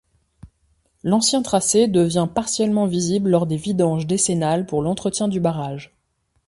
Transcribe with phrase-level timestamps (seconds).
[1.03, 5.95] L'ancien tracé devient partiellement visible lors des vidanges décennales pour l'entretien du barrage.